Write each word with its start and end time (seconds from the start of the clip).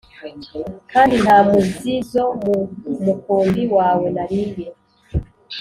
kandi 0.91 1.15
nta 1.23 1.37
m 1.47 1.49
zi 1.77 1.95
zo 2.11 2.25
mu 2.43 2.57
mukumbi 3.05 3.63
wawe 3.75 4.07
nariye 4.15 4.67